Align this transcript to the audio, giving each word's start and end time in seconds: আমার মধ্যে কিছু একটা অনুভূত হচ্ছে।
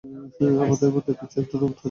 আমার 0.55 0.95
মধ্যে 0.95 1.13
কিছু 1.13 1.35
একটা 1.39 1.55
অনুভূত 1.55 1.69
হচ্ছে। 1.69 1.79